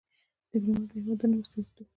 ډيپلومات 0.51 0.85
د 0.89 0.91
هېواد 1.03 1.17
د 1.19 1.23
نوم 1.31 1.41
استازیتوب 1.43 1.85
کوي. 1.85 1.89